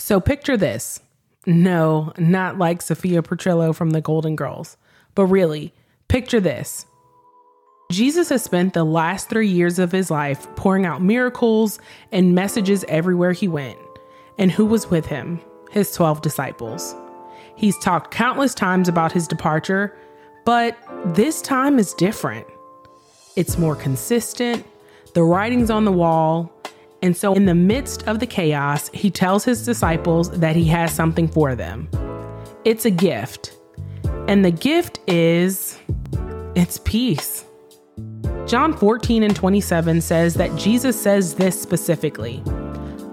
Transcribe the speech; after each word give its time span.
So 0.00 0.18
picture 0.18 0.56
this. 0.56 0.98
No, 1.44 2.14
not 2.16 2.56
like 2.56 2.80
Sophia 2.80 3.20
Petrillo 3.20 3.74
from 3.74 3.90
the 3.90 4.00
Golden 4.00 4.34
Girls, 4.34 4.78
but 5.14 5.26
really, 5.26 5.74
picture 6.08 6.40
this. 6.40 6.86
Jesus 7.92 8.30
has 8.30 8.42
spent 8.42 8.72
the 8.72 8.82
last 8.82 9.28
three 9.28 9.46
years 9.46 9.78
of 9.78 9.92
his 9.92 10.10
life 10.10 10.48
pouring 10.56 10.86
out 10.86 11.02
miracles 11.02 11.78
and 12.12 12.34
messages 12.34 12.82
everywhere 12.88 13.32
he 13.32 13.46
went. 13.46 13.78
And 14.38 14.50
who 14.50 14.64
was 14.64 14.90
with 14.90 15.04
him? 15.04 15.38
His 15.70 15.92
12 15.92 16.22
disciples. 16.22 16.94
He's 17.54 17.78
talked 17.78 18.10
countless 18.10 18.54
times 18.54 18.88
about 18.88 19.12
his 19.12 19.28
departure, 19.28 19.94
but 20.46 20.78
this 21.14 21.42
time 21.42 21.78
is 21.78 21.92
different. 21.92 22.46
It's 23.36 23.58
more 23.58 23.76
consistent, 23.76 24.64
the 25.12 25.24
writing's 25.24 25.70
on 25.70 25.84
the 25.84 25.92
wall, 25.92 26.50
and 27.02 27.16
so 27.16 27.32
in 27.34 27.46
the 27.46 27.54
midst 27.54 28.06
of 28.06 28.20
the 28.20 28.26
chaos, 28.26 28.90
he 28.92 29.10
tells 29.10 29.44
his 29.44 29.64
disciples 29.64 30.30
that 30.30 30.54
he 30.54 30.64
has 30.66 30.92
something 30.92 31.28
for 31.28 31.54
them. 31.54 31.88
It's 32.64 32.84
a 32.84 32.90
gift. 32.90 33.56
And 34.28 34.44
the 34.44 34.50
gift 34.50 35.00
is 35.06 35.78
it's 36.54 36.78
peace. 36.84 37.44
John 38.46 38.76
14 38.76 39.22
and 39.22 39.34
27 39.34 40.00
says 40.00 40.34
that 40.34 40.54
Jesus 40.56 41.00
says 41.00 41.34
this 41.34 41.60
specifically 41.60 42.42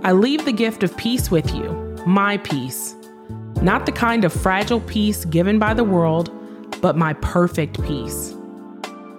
I 0.03 0.11
leave 0.11 0.45
the 0.45 0.51
gift 0.51 0.83
of 0.83 0.95
peace 0.97 1.31
with 1.31 1.53
you, 1.55 1.71
my 2.05 2.37
peace. 2.37 2.95
Not 3.61 3.85
the 3.85 3.91
kind 3.91 4.23
of 4.23 4.33
fragile 4.33 4.81
peace 4.81 5.25
given 5.25 5.59
by 5.59 5.73
the 5.73 5.83
world, 5.83 6.31
but 6.81 6.95
my 6.95 7.13
perfect 7.13 7.81
peace. 7.81 8.35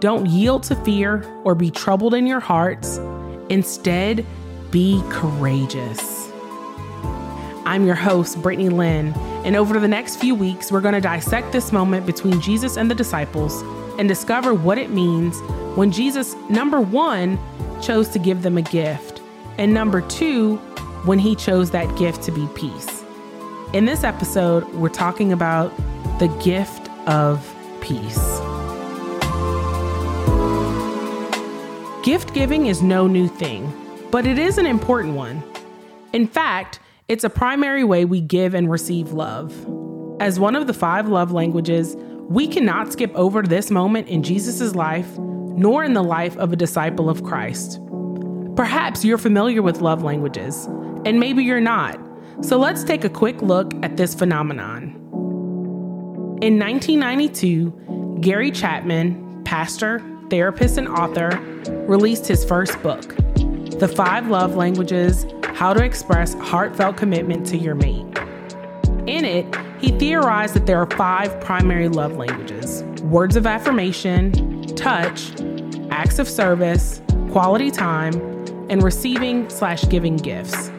Don't 0.00 0.26
yield 0.26 0.62
to 0.64 0.76
fear 0.76 1.24
or 1.44 1.54
be 1.54 1.70
troubled 1.70 2.14
in 2.14 2.26
your 2.26 2.38
hearts. 2.38 2.98
Instead, 3.48 4.24
be 4.70 5.02
courageous. 5.08 6.30
I'm 7.64 7.86
your 7.86 7.94
host, 7.94 8.40
Brittany 8.42 8.68
Lynn, 8.68 9.12
and 9.44 9.56
over 9.56 9.78
the 9.78 9.88
next 9.88 10.16
few 10.16 10.34
weeks, 10.34 10.70
we're 10.70 10.80
going 10.80 10.94
to 10.94 11.00
dissect 11.00 11.52
this 11.52 11.72
moment 11.72 12.06
between 12.06 12.40
Jesus 12.40 12.76
and 12.76 12.90
the 12.90 12.94
disciples 12.94 13.62
and 13.98 14.08
discover 14.08 14.52
what 14.52 14.78
it 14.78 14.90
means 14.90 15.38
when 15.74 15.90
Jesus, 15.90 16.34
number 16.50 16.80
one, 16.80 17.38
chose 17.80 18.08
to 18.10 18.18
give 18.18 18.42
them 18.42 18.58
a 18.58 18.62
gift, 18.62 19.22
and 19.56 19.72
number 19.72 20.00
two, 20.02 20.56
when 21.04 21.18
he 21.18 21.34
chose 21.34 21.70
that 21.70 21.96
gift 21.96 22.22
to 22.24 22.32
be 22.32 22.46
peace. 22.54 23.04
In 23.72 23.84
this 23.84 24.04
episode, 24.04 24.64
we're 24.74 24.88
talking 24.88 25.32
about 25.32 25.74
the 26.18 26.28
gift 26.42 26.88
of 27.08 27.54
peace. 27.80 28.38
Gift 32.02 32.34
giving 32.34 32.66
is 32.66 32.82
no 32.82 33.06
new 33.06 33.28
thing, 33.28 33.72
but 34.10 34.26
it 34.26 34.38
is 34.38 34.58
an 34.58 34.66
important 34.66 35.14
one. 35.14 35.42
In 36.12 36.26
fact, 36.26 36.80
it's 37.08 37.24
a 37.24 37.30
primary 37.30 37.84
way 37.84 38.04
we 38.04 38.20
give 38.20 38.54
and 38.54 38.70
receive 38.70 39.12
love. 39.12 39.52
As 40.20 40.40
one 40.40 40.56
of 40.56 40.66
the 40.66 40.74
five 40.74 41.08
love 41.08 41.32
languages, 41.32 41.96
we 42.28 42.46
cannot 42.46 42.92
skip 42.92 43.14
over 43.14 43.42
this 43.42 43.70
moment 43.70 44.08
in 44.08 44.22
Jesus' 44.22 44.74
life, 44.74 45.18
nor 45.18 45.84
in 45.84 45.94
the 45.94 46.02
life 46.02 46.36
of 46.36 46.52
a 46.52 46.56
disciple 46.56 47.08
of 47.08 47.24
Christ. 47.24 47.80
Perhaps 48.56 49.04
you're 49.04 49.18
familiar 49.18 49.62
with 49.62 49.80
love 49.80 50.02
languages, 50.02 50.66
and 51.04 51.20
maybe 51.20 51.44
you're 51.44 51.60
not. 51.60 51.98
So 52.40 52.58
let's 52.58 52.84
take 52.84 53.04
a 53.04 53.08
quick 53.08 53.40
look 53.42 53.72
at 53.82 53.96
this 53.96 54.14
phenomenon. 54.14 54.94
In 56.42 56.58
1992, 56.58 58.18
Gary 58.20 58.50
Chapman, 58.50 59.42
pastor, 59.44 60.02
therapist, 60.30 60.76
and 60.78 60.88
author, 60.88 61.30
released 61.86 62.26
his 62.26 62.44
first 62.44 62.80
book, 62.82 63.14
The 63.78 63.86
Five 63.86 64.26
Love 64.26 64.56
Languages 64.56 65.24
How 65.54 65.72
to 65.72 65.84
Express 65.84 66.34
Heartfelt 66.34 66.96
Commitment 66.96 67.46
to 67.46 67.56
Your 67.56 67.76
Mate. 67.76 68.06
In 69.06 69.24
it, 69.24 69.56
he 69.80 69.96
theorized 69.96 70.54
that 70.54 70.66
there 70.66 70.80
are 70.82 70.90
five 70.96 71.40
primary 71.40 71.88
love 71.88 72.16
languages 72.16 72.82
words 73.04 73.36
of 73.36 73.46
affirmation, 73.46 74.66
touch, 74.74 75.30
acts 75.92 76.18
of 76.18 76.28
service, 76.28 77.00
quality 77.30 77.70
time, 77.70 78.14
and 78.68 78.82
receiving 78.82 79.48
slash 79.48 79.84
giving 79.88 80.16
gifts. 80.16 80.72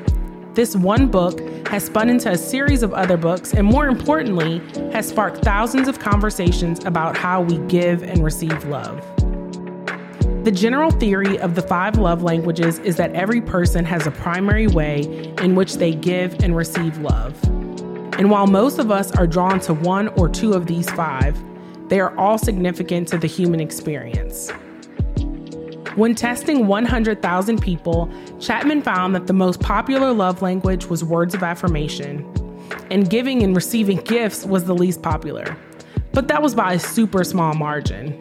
This 0.54 0.76
one 0.76 1.08
book 1.08 1.40
has 1.70 1.86
spun 1.86 2.10
into 2.10 2.30
a 2.30 2.38
series 2.38 2.84
of 2.84 2.94
other 2.94 3.16
books, 3.16 3.54
and 3.54 3.66
more 3.66 3.88
importantly, 3.88 4.60
has 4.92 5.08
sparked 5.08 5.38
thousands 5.38 5.88
of 5.88 6.00
conversations 6.00 6.84
about 6.84 7.16
how 7.16 7.44
we 7.44 7.60
give 7.70 8.04
and 8.04 8.26
receive 8.26 8.66
love. 8.66 9.02
The 10.44 10.52
general 10.52 10.90
theory 10.90 11.38
of 11.38 11.56
the 11.56 11.62
five 11.62 11.98
love 11.98 12.24
languages 12.24 12.80
is 12.80 12.96
that 12.96 13.14
every 13.14 13.42
person 13.42 13.84
has 13.84 14.08
a 14.08 14.12
primary 14.12 14.68
way 14.68 15.34
in 15.42 15.54
which 15.54 15.76
they 15.76 15.94
give 15.94 16.42
and 16.42 16.56
receive 16.56 16.98
love. 17.00 17.38
And 18.18 18.32
while 18.32 18.48
most 18.48 18.80
of 18.80 18.90
us 18.90 19.12
are 19.18 19.28
drawn 19.28 19.60
to 19.62 19.74
one 19.74 20.08
or 20.10 20.30
two 20.30 20.54
of 20.54 20.66
these 20.66 20.90
five, 20.92 21.38
they 21.90 22.00
are 22.00 22.18
all 22.18 22.38
significant 22.38 23.10
to 23.10 23.18
the 23.18 23.28
human 23.28 23.60
experience. 23.60 24.50
When 25.96 26.16
testing 26.16 26.68
100,000 26.68 27.62
people, 27.62 28.10
Chapman 28.40 28.82
found 28.82 29.14
that 29.16 29.28
the 29.28 29.34
most 29.34 29.60
popular 29.60 30.14
love 30.14 30.42
language 30.42 30.86
was 30.86 31.04
words 31.04 31.36
of 31.36 31.44
affirmation, 31.44 32.26
and 32.90 33.10
giving 33.10 33.44
and 33.44 33.54
receiving 33.58 33.98
gifts 33.98 34.46
was 34.46 34.64
the 34.64 34.74
least 34.74 35.02
popular. 35.02 35.58
But 36.14 36.30
that 36.30 36.42
was 36.42 36.56
by 36.56 36.74
a 36.76 36.80
super 36.80 37.26
small 37.26 37.54
margin. 37.56 38.18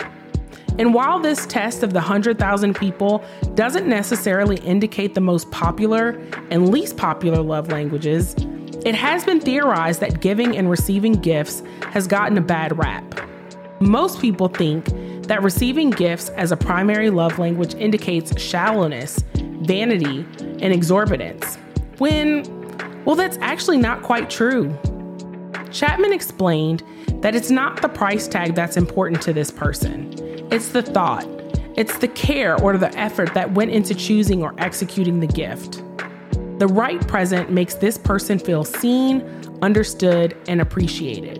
And 0.78 0.94
while 0.94 1.19
this 1.19 1.44
test 1.47 1.83
of 1.83 1.93
the 1.93 1.99
100,000 1.99 2.75
people 2.75 3.25
doesn't 3.55 3.89
necessarily 3.89 4.59
indicate 4.59 5.15
the 5.15 5.21
most 5.21 5.50
popular 5.50 6.11
and 6.50 6.71
least 6.71 6.97
popular 6.97 7.43
love 7.43 7.69
languages, 7.72 8.37
it 8.87 8.94
has 8.94 9.25
been 9.25 9.41
theorized 9.41 10.00
that 10.00 10.21
giving 10.21 10.56
and 10.56 10.71
receiving 10.71 11.12
gifts 11.15 11.65
has 11.93 12.06
gotten 12.06 12.39
a 12.39 12.41
bad 12.41 12.78
rap. 12.78 13.05
Most 13.81 14.21
people 14.21 14.47
think 14.47 14.87
that 15.25 15.43
receiving 15.43 15.91
gifts 15.91 16.28
as 16.31 16.53
a 16.53 16.56
primary 16.56 17.10
love 17.10 17.41
language 17.41 17.75
indicates 17.75 18.41
shallowness, 18.41 19.19
vanity, 19.62 20.25
and 20.60 20.72
exorbitance, 20.72 21.56
when, 21.99 22.45
well, 23.05 23.16
that's 23.16 23.37
actually 23.39 23.78
not 23.78 24.03
quite 24.03 24.31
true. 24.31 24.77
Chapman 25.72 26.12
explained 26.12 26.84
that 27.21 27.34
it's 27.34 27.50
not 27.50 27.83
the 27.83 27.89
price 27.89 28.28
tag 28.28 28.55
that's 28.55 28.77
important 28.77 29.21
to 29.22 29.33
this 29.33 29.50
person. 29.50 30.28
It's 30.50 30.69
the 30.69 30.81
thought, 30.81 31.26
it's 31.76 31.98
the 31.98 32.09
care 32.09 32.59
or 32.62 32.78
the 32.78 32.92
effort 32.98 33.34
that 33.34 33.53
went 33.53 33.70
into 33.70 33.94
choosing 33.94 34.42
or 34.42 34.54
executing 34.56 35.20
the 35.20 35.26
gift. 35.26 35.82
The 36.59 36.66
right 36.66 37.06
present 37.06 37.50
makes 37.50 37.75
this 37.75 37.98
person 37.98 38.38
feel 38.38 38.64
seen, 38.64 39.20
understood, 39.60 40.34
and 40.48 40.62
appreciated. 40.62 41.38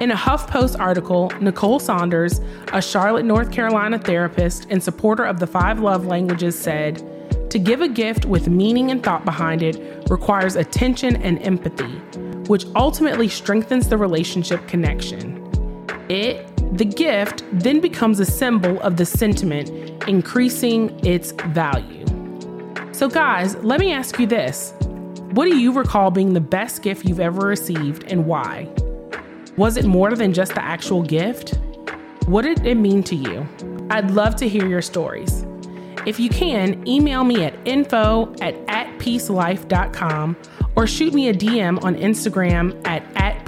In 0.00 0.10
a 0.10 0.16
HuffPost 0.16 0.80
article, 0.80 1.30
Nicole 1.40 1.78
Saunders, 1.78 2.40
a 2.72 2.82
Charlotte, 2.82 3.24
North 3.24 3.52
Carolina 3.52 4.00
therapist 4.00 4.66
and 4.68 4.82
supporter 4.82 5.24
of 5.24 5.38
the 5.38 5.46
five 5.46 5.78
love 5.78 6.06
languages, 6.06 6.58
said, 6.58 7.50
To 7.50 7.58
give 7.60 7.82
a 7.82 7.88
gift 7.88 8.24
with 8.24 8.48
meaning 8.48 8.90
and 8.90 9.00
thought 9.00 9.24
behind 9.24 9.62
it 9.62 10.10
requires 10.10 10.56
attention 10.56 11.16
and 11.22 11.38
empathy, 11.38 12.00
which 12.48 12.66
ultimately 12.74 13.28
strengthens 13.28 13.88
the 13.88 13.96
relationship 13.96 14.66
connection. 14.66 15.40
It 16.08 16.53
the 16.74 16.84
gift 16.84 17.44
then 17.52 17.80
becomes 17.80 18.18
a 18.18 18.26
symbol 18.26 18.80
of 18.80 18.96
the 18.96 19.06
sentiment, 19.06 19.70
increasing 20.08 20.90
its 21.06 21.30
value. 21.30 22.04
So, 22.90 23.08
guys, 23.08 23.54
let 23.56 23.78
me 23.78 23.92
ask 23.92 24.18
you 24.18 24.26
this 24.26 24.72
What 25.32 25.44
do 25.44 25.56
you 25.56 25.72
recall 25.72 26.10
being 26.10 26.32
the 26.32 26.40
best 26.40 26.82
gift 26.82 27.04
you've 27.04 27.20
ever 27.20 27.46
received 27.46 28.04
and 28.10 28.26
why? 28.26 28.68
Was 29.56 29.76
it 29.76 29.84
more 29.84 30.16
than 30.16 30.32
just 30.32 30.54
the 30.54 30.64
actual 30.64 31.02
gift? 31.02 31.56
What 32.26 32.42
did 32.42 32.66
it 32.66 32.74
mean 32.74 33.04
to 33.04 33.14
you? 33.14 33.46
I'd 33.90 34.10
love 34.10 34.34
to 34.36 34.48
hear 34.48 34.66
your 34.66 34.82
stories. 34.82 35.46
If 36.06 36.18
you 36.18 36.28
can, 36.28 36.86
email 36.88 37.22
me 37.22 37.44
at 37.44 37.54
info 37.64 38.34
at 38.40 38.54
atpeacelife.com 38.66 40.36
or 40.74 40.86
shoot 40.88 41.14
me 41.14 41.28
a 41.28 41.34
DM 41.34 41.82
on 41.84 41.94
Instagram 41.94 42.80
at, 42.84 43.04
at 43.14 43.44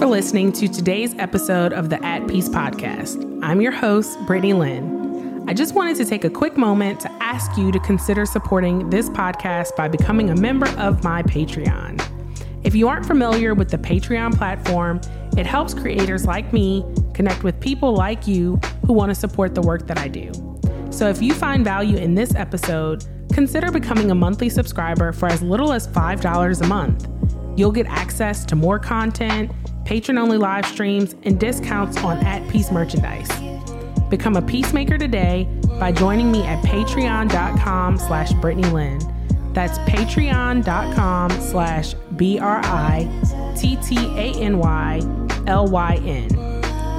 for 0.00 0.06
listening 0.06 0.50
to 0.50 0.66
today's 0.66 1.14
episode 1.18 1.74
of 1.74 1.90
the 1.90 2.02
At 2.02 2.26
Peace 2.26 2.48
podcast. 2.48 3.38
I'm 3.44 3.60
your 3.60 3.70
host, 3.70 4.18
Brittany 4.26 4.54
Lynn. 4.54 5.44
I 5.46 5.52
just 5.52 5.74
wanted 5.74 5.94
to 5.98 6.06
take 6.06 6.24
a 6.24 6.30
quick 6.30 6.56
moment 6.56 7.00
to 7.00 7.12
ask 7.22 7.54
you 7.58 7.70
to 7.70 7.78
consider 7.80 8.24
supporting 8.24 8.88
this 8.88 9.10
podcast 9.10 9.76
by 9.76 9.88
becoming 9.88 10.30
a 10.30 10.34
member 10.34 10.68
of 10.78 11.04
my 11.04 11.22
Patreon. 11.24 12.02
If 12.64 12.74
you 12.74 12.88
aren't 12.88 13.04
familiar 13.04 13.52
with 13.52 13.70
the 13.70 13.76
Patreon 13.76 14.38
platform, 14.38 15.02
it 15.36 15.44
helps 15.44 15.74
creators 15.74 16.24
like 16.24 16.50
me 16.50 16.82
connect 17.12 17.44
with 17.44 17.60
people 17.60 17.92
like 17.92 18.26
you 18.26 18.56
who 18.86 18.94
want 18.94 19.10
to 19.10 19.14
support 19.14 19.54
the 19.54 19.60
work 19.60 19.86
that 19.86 19.98
I 19.98 20.08
do. 20.08 20.32
So 20.88 21.10
if 21.10 21.20
you 21.20 21.34
find 21.34 21.62
value 21.62 21.98
in 21.98 22.14
this 22.14 22.34
episode, 22.34 23.04
consider 23.34 23.70
becoming 23.70 24.10
a 24.10 24.14
monthly 24.14 24.48
subscriber 24.48 25.12
for 25.12 25.28
as 25.28 25.42
little 25.42 25.74
as 25.74 25.86
$5 25.86 26.62
a 26.62 26.66
month. 26.66 27.06
You'll 27.58 27.72
get 27.72 27.86
access 27.88 28.46
to 28.46 28.56
more 28.56 28.78
content, 28.78 29.52
patron 29.90 30.16
only 30.18 30.38
live 30.38 30.64
streams, 30.66 31.16
and 31.24 31.40
discounts 31.40 31.96
on 32.04 32.16
At 32.24 32.48
Peace 32.48 32.70
merchandise. 32.70 33.28
Become 34.08 34.36
a 34.36 34.42
peacemaker 34.42 34.96
today 34.96 35.48
by 35.80 35.90
joining 35.90 36.30
me 36.30 36.44
at 36.44 36.64
patreon.com 36.64 37.98
slash 37.98 38.32
Brittany 38.34 38.70
Lynn. 38.70 39.00
That's 39.52 39.78
patreon.com 39.78 41.30
slash 41.40 41.94
B-R-I-T-T-A-N-Y-L-Y-N. 42.14 42.68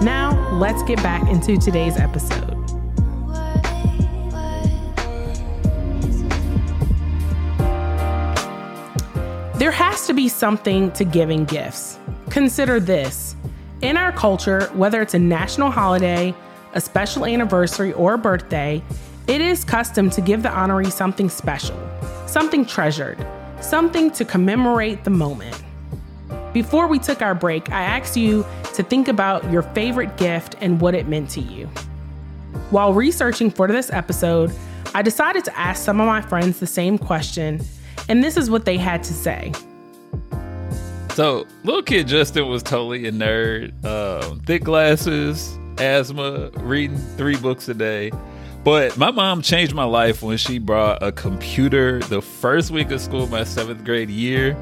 Now, 0.03 0.57
let's 0.59 0.83
get 0.83 1.01
back 1.01 1.29
into 1.29 1.57
today's 1.57 1.95
episode. 1.95 2.57
There 9.55 9.71
has 9.71 10.05
to 10.07 10.13
be 10.13 10.27
something 10.27 10.91
to 10.91 11.05
giving 11.05 11.45
gifts. 11.45 11.97
Consider 12.31 12.79
this. 12.79 13.35
In 13.81 13.97
our 13.97 14.13
culture, 14.13 14.67
whether 14.73 15.01
it's 15.01 15.13
a 15.13 15.19
national 15.19 15.69
holiday, 15.69 16.33
a 16.73 16.79
special 16.79 17.25
anniversary, 17.25 17.91
or 17.91 18.13
a 18.13 18.17
birthday, 18.17 18.81
it 19.27 19.41
is 19.41 19.65
custom 19.65 20.09
to 20.11 20.21
give 20.21 20.41
the 20.41 20.47
honoree 20.47 20.89
something 20.89 21.29
special, 21.29 21.77
something 22.27 22.65
treasured, 22.65 23.17
something 23.59 24.09
to 24.11 24.23
commemorate 24.23 25.03
the 25.03 25.09
moment. 25.09 25.61
Before 26.53 26.87
we 26.87 26.99
took 26.99 27.21
our 27.21 27.35
break, 27.35 27.69
I 27.69 27.81
asked 27.81 28.15
you 28.15 28.45
to 28.75 28.81
think 28.81 29.09
about 29.09 29.51
your 29.51 29.63
favorite 29.63 30.15
gift 30.15 30.55
and 30.61 30.79
what 30.79 30.95
it 30.95 31.09
meant 31.09 31.29
to 31.31 31.41
you. 31.41 31.67
While 32.69 32.93
researching 32.93 33.51
for 33.51 33.67
this 33.67 33.91
episode, 33.91 34.55
I 34.95 35.01
decided 35.01 35.43
to 35.45 35.59
ask 35.59 35.83
some 35.83 35.99
of 35.99 36.07
my 36.07 36.21
friends 36.21 36.61
the 36.61 36.67
same 36.67 36.97
question, 36.97 37.61
and 38.07 38.23
this 38.23 38.37
is 38.37 38.49
what 38.49 38.63
they 38.63 38.77
had 38.77 39.03
to 39.03 39.13
say. 39.13 39.51
So, 41.13 41.45
little 41.65 41.83
kid 41.83 42.07
Justin 42.07 42.47
was 42.47 42.63
totally 42.63 43.05
a 43.05 43.11
nerd. 43.11 43.73
Uh, 43.83 44.35
thick 44.45 44.63
glasses, 44.63 45.57
asthma, 45.77 46.51
reading 46.59 46.97
three 47.17 47.35
books 47.35 47.67
a 47.67 47.73
day. 47.73 48.11
But 48.63 48.95
my 48.97 49.11
mom 49.11 49.41
changed 49.41 49.73
my 49.73 49.83
life 49.83 50.21
when 50.21 50.37
she 50.37 50.57
brought 50.57 51.03
a 51.03 51.11
computer 51.11 51.99
the 51.99 52.21
first 52.21 52.71
week 52.71 52.91
of 52.91 53.01
school, 53.01 53.27
my 53.27 53.43
seventh 53.43 53.83
grade 53.83 54.09
year. 54.09 54.57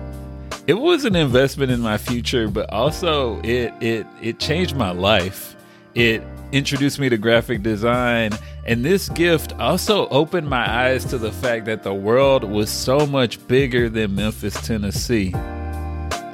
It 0.65 0.73
was 0.73 1.05
an 1.05 1.15
investment 1.15 1.71
in 1.71 1.81
my 1.81 1.99
future, 1.99 2.47
but 2.47 2.71
also 2.71 3.39
it 3.41 3.71
it 3.79 4.07
it 4.21 4.39
changed 4.39 4.75
my 4.75 4.91
life. 4.91 5.55
It 5.93 6.23
introduced 6.51 6.97
me 6.97 7.09
to 7.09 7.17
graphic 7.17 7.61
design, 7.61 8.31
and 8.65 8.83
this 8.83 9.09
gift 9.09 9.53
also 9.59 10.07
opened 10.07 10.49
my 10.49 10.67
eyes 10.67 11.05
to 11.05 11.19
the 11.19 11.31
fact 11.31 11.65
that 11.65 11.83
the 11.83 11.93
world 11.93 12.43
was 12.43 12.71
so 12.71 13.05
much 13.05 13.45
bigger 13.47 13.87
than 13.87 14.15
Memphis, 14.15 14.59
Tennessee. 14.65 15.33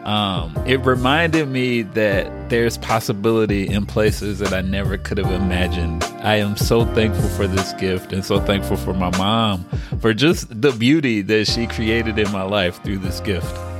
Um, 0.05 0.55
it 0.67 0.85
reminded 0.85 1.49
me 1.49 1.81
that 1.81 2.49
there's 2.49 2.77
possibility 2.77 3.67
in 3.67 3.87
places 3.87 4.37
that 4.37 4.53
I 4.53 4.61
never 4.61 4.97
could 4.97 5.17
have 5.17 5.31
imagined. 5.31 6.03
I 6.21 6.35
am 6.35 6.55
so 6.57 6.85
thankful 6.85 7.27
for 7.29 7.47
this 7.47 7.73
gift 7.73 8.13
and 8.13 8.23
so 8.23 8.39
thankful 8.39 8.77
for 8.77 8.93
my 8.93 9.09
mom 9.17 9.65
for 9.99 10.13
just 10.13 10.61
the 10.61 10.71
beauty 10.71 11.21
that 11.23 11.47
she 11.47 11.65
created 11.65 12.19
in 12.19 12.31
my 12.31 12.43
life 12.43 12.81
through 12.83 12.99
this 12.99 13.19
gift. 13.19 13.74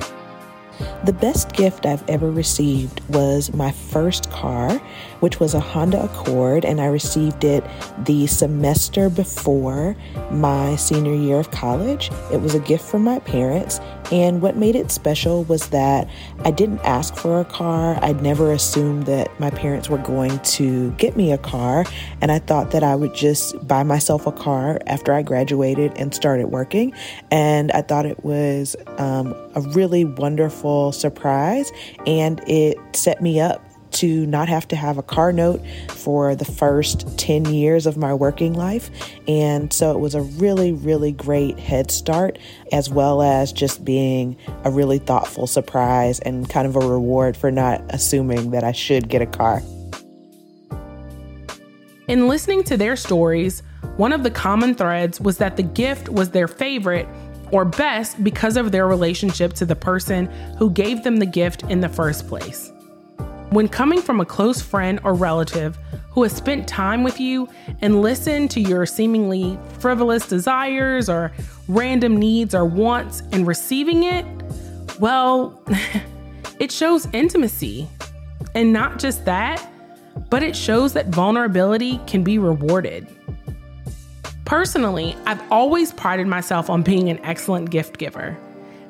The 1.05 1.13
best 1.13 1.53
gift 1.53 1.85
I've 1.85 2.07
ever 2.09 2.31
received 2.31 3.01
was 3.09 3.53
my 3.53 3.71
first 3.71 4.31
car, 4.31 4.71
which 5.19 5.39
was 5.39 5.53
a 5.53 5.59
Honda 5.59 6.03
Accord, 6.03 6.65
and 6.65 6.81
I 6.81 6.87
received 6.87 7.43
it 7.43 7.63
the 8.05 8.27
semester 8.27 9.09
before 9.09 9.95
my 10.31 10.75
senior 10.75 11.13
year 11.13 11.39
of 11.39 11.51
college. 11.51 12.09
It 12.31 12.41
was 12.41 12.55
a 12.55 12.59
gift 12.59 12.85
from 12.85 13.03
my 13.03 13.19
parents, 13.19 13.79
and 14.11 14.41
what 14.41 14.57
made 14.57 14.75
it 14.75 14.91
special 14.91 15.43
was 15.45 15.67
that 15.69 16.09
I 16.43 16.51
didn't 16.51 16.79
ask 16.79 17.15
for 17.15 17.39
a 17.39 17.45
car. 17.45 17.97
I'd 18.01 18.21
never 18.21 18.51
assumed 18.51 19.05
that 19.05 19.39
my 19.39 19.51
parents 19.51 19.89
were 19.89 19.97
going 19.99 20.39
to 20.39 20.91
get 20.93 21.15
me 21.15 21.31
a 21.31 21.37
car, 21.37 21.85
and 22.21 22.31
I 22.31 22.39
thought 22.39 22.71
that 22.71 22.83
I 22.83 22.95
would 22.95 23.13
just 23.13 23.67
buy 23.67 23.83
myself 23.83 24.25
a 24.25 24.31
car 24.31 24.79
after 24.87 25.13
I 25.13 25.21
graduated 25.21 25.93
and 25.97 26.13
started 26.13 26.47
working. 26.47 26.93
And 27.29 27.71
I 27.71 27.81
thought 27.81 28.05
it 28.05 28.23
was 28.23 28.75
um, 28.97 29.35
a 29.55 29.61
really 29.61 30.05
wonderful 30.05 30.64
surprise, 30.91 31.71
and 32.05 32.41
it 32.47 32.77
set 32.93 33.21
me 33.21 33.39
up 33.39 33.61
to 33.95 34.25
not 34.25 34.49
have 34.49 34.67
to 34.67 34.75
have 34.75 34.97
a 34.97 35.03
car 35.03 35.31
note 35.31 35.61
for 35.89 36.35
the 36.35 36.43
first 36.43 37.17
10 37.17 37.45
years 37.45 37.85
of 37.85 37.95
my 37.95 38.13
working 38.13 38.53
life. 38.53 38.89
And 39.25 39.71
so 39.71 39.91
it 39.91 39.99
was 39.99 40.15
a 40.15 40.21
really, 40.21 40.73
really 40.73 41.13
great 41.13 41.57
head 41.57 41.91
start, 41.91 42.37
as 42.73 42.89
well 42.89 43.21
as 43.21 43.53
just 43.53 43.85
being 43.85 44.35
a 44.65 44.71
really 44.71 44.99
thoughtful 44.99 45.47
surprise 45.47 46.19
and 46.19 46.49
kind 46.49 46.67
of 46.67 46.75
a 46.75 46.81
reward 46.81 47.37
for 47.37 47.51
not 47.51 47.81
assuming 47.89 48.51
that 48.51 48.65
I 48.65 48.73
should 48.73 49.07
get 49.07 49.21
a 49.21 49.25
car. 49.25 49.61
In 52.09 52.27
listening 52.27 52.63
to 52.65 52.77
their 52.77 52.97
stories, 52.97 53.63
one 53.95 54.11
of 54.11 54.23
the 54.23 54.29
common 54.29 54.75
threads 54.75 55.21
was 55.21 55.37
that 55.37 55.55
the 55.55 55.63
gift 55.63 56.09
was 56.09 56.31
their 56.31 56.47
favorite 56.47 57.07
or 57.51 57.65
best 57.65 58.23
because 58.23 58.57
of 58.57 58.71
their 58.71 58.87
relationship 58.87 59.53
to 59.53 59.65
the 59.65 59.75
person 59.75 60.25
who 60.57 60.69
gave 60.69 61.03
them 61.03 61.17
the 61.17 61.25
gift 61.25 61.63
in 61.63 61.79
the 61.79 61.89
first 61.89 62.27
place. 62.27 62.71
When 63.49 63.67
coming 63.67 64.01
from 64.01 64.19
a 64.19 64.25
close 64.25 64.61
friend 64.61 64.99
or 65.03 65.13
relative 65.13 65.77
who 66.09 66.23
has 66.23 66.33
spent 66.33 66.67
time 66.67 67.03
with 67.03 67.19
you 67.19 67.47
and 67.81 68.01
listened 68.01 68.51
to 68.51 68.59
your 68.59 68.85
seemingly 68.85 69.57
frivolous 69.79 70.27
desires 70.27 71.09
or 71.09 71.31
random 71.67 72.17
needs 72.17 72.55
or 72.55 72.65
wants 72.65 73.21
and 73.31 73.45
receiving 73.45 74.03
it, 74.03 74.25
well, 74.99 75.61
it 76.59 76.71
shows 76.71 77.07
intimacy. 77.13 77.87
And 78.55 78.71
not 78.73 78.99
just 78.99 79.25
that, 79.25 79.65
but 80.29 80.41
it 80.41 80.55
shows 80.55 80.93
that 80.93 81.07
vulnerability 81.07 81.99
can 82.07 82.23
be 82.23 82.37
rewarded. 82.39 83.07
Personally, 84.45 85.17
I've 85.25 85.41
always 85.51 85.91
prided 85.91 86.27
myself 86.27 86.69
on 86.69 86.83
being 86.83 87.09
an 87.09 87.19
excellent 87.25 87.71
gift 87.71 87.97
giver. 87.97 88.37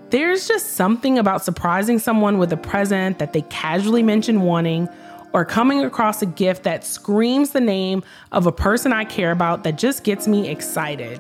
There's 0.10 0.50
just 0.50 0.74
something 0.74 1.18
about 1.18 1.46
surprising 1.46 1.98
someone 1.98 2.38
with 2.38 2.52
a 2.52 2.58
present 2.58 3.20
that 3.20 3.32
they 3.32 3.42
casually 3.44 4.04
mention 4.04 4.42
wanting, 4.42 4.90
or 5.32 5.46
coming 5.46 5.84
across 5.84 6.22
a 6.22 6.26
gift 6.26 6.64
that 6.64 6.86
screams 6.86 7.52
the 7.52 7.62
name 7.62 8.04
of 8.34 8.48
a 8.48 8.52
person 8.52 8.92
I 8.92 9.06
care 9.06 9.32
about 9.32 9.64
that 9.64 9.78
just 9.78 10.04
gets 10.04 10.28
me 10.28 10.50
excited. 10.50 11.20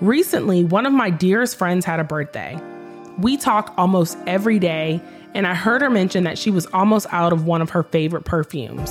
Recently, 0.00 0.62
one 0.62 0.84
of 0.84 0.92
my 0.92 1.08
dearest 1.08 1.56
friends 1.56 1.86
had 1.86 2.00
a 2.00 2.04
birthday. 2.04 2.58
We 3.18 3.38
talk 3.38 3.72
almost 3.78 4.18
every 4.26 4.58
day, 4.58 5.00
and 5.32 5.46
I 5.46 5.54
heard 5.54 5.80
her 5.80 5.90
mention 5.90 6.24
that 6.24 6.38
she 6.38 6.50
was 6.50 6.66
almost 6.66 7.06
out 7.10 7.32
of 7.32 7.46
one 7.46 7.62
of 7.62 7.70
her 7.70 7.84
favorite 7.84 8.24
perfumes. 8.24 8.90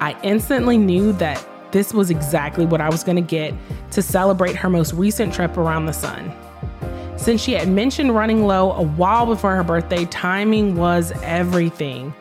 I 0.00 0.16
instantly 0.22 0.76
knew 0.76 1.12
that 1.14 1.42
this 1.70 1.92
was 1.92 2.10
exactly 2.10 2.64
what 2.64 2.80
I 2.80 2.88
was 2.88 3.04
going 3.04 3.16
to 3.16 3.22
get 3.22 3.54
to 3.92 4.02
celebrate 4.02 4.56
her 4.56 4.70
most 4.70 4.92
recent 4.94 5.34
trip 5.34 5.56
around 5.56 5.86
the 5.86 5.92
sun. 5.92 6.32
Since 7.16 7.42
she 7.42 7.52
had 7.52 7.68
mentioned 7.68 8.14
running 8.14 8.46
low 8.46 8.72
a 8.72 8.82
while 8.82 9.26
before 9.26 9.54
her 9.56 9.64
birthday, 9.64 10.04
timing 10.06 10.76
was 10.76 11.12
everything. 11.22 12.14